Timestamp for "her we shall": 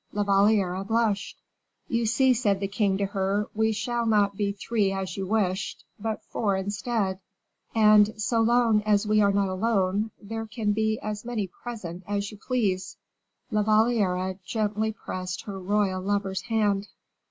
3.05-4.07